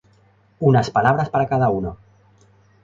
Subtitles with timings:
[0.69, 1.91] Unas palabras para cada uno.